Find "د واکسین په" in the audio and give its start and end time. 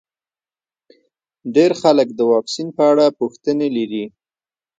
2.13-2.83